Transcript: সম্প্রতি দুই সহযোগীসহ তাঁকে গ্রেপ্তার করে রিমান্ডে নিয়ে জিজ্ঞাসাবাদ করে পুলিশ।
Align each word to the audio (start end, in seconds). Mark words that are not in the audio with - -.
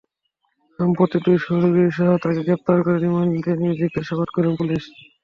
সম্প্রতি 0.79 1.17
দুই 1.25 1.37
সহযোগীসহ 1.39 2.09
তাঁকে 2.23 2.41
গ্রেপ্তার 2.45 2.77
করে 2.85 2.97
রিমান্ডে 2.97 3.51
নিয়ে 3.59 3.79
জিজ্ঞাসাবাদ 3.81 4.27
করে 4.35 4.47
পুলিশ। 4.57 4.83